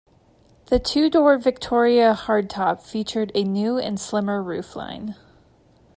[0.71, 5.13] The two-door Victoria hardtop featured a new and slimmer roofline.